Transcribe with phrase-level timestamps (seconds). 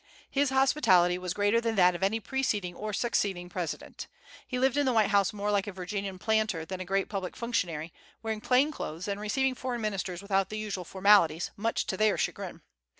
[0.31, 4.07] His hospitality was greater than that of any preceding or succeeding president.
[4.47, 7.35] He lived in the White House more like a Virginian planter than a great public
[7.35, 7.93] functionary,
[8.23, 12.63] wearing plain clothes, and receiving foreign ministers without the usual formalities, much to their chagrin.